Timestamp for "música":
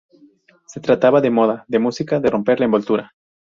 1.77-2.19